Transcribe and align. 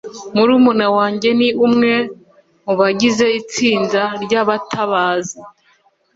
Murumuna 0.35 0.87
wanjye 0.97 1.29
ni 1.39 1.49
umwe 1.65 1.93
mubagize 2.65 3.25
itsinda 3.39 4.01
ryabatabazi. 4.23 5.37